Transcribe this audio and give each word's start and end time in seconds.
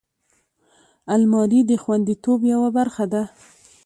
الماري 1.13 1.61
د 1.69 1.71
خوندیتوب 1.83 2.39
یوه 2.53 2.69
برخه 2.77 3.05
ده 3.13 3.23